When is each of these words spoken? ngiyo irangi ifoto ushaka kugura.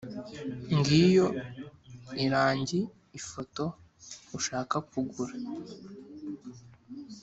ngiyo 0.77 1.27
irangi 2.25 2.79
ifoto 3.19 3.63
ushaka 4.37 4.75
kugura. 4.89 5.35